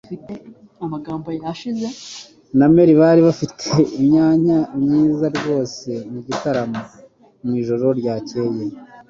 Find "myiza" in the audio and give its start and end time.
4.81-5.25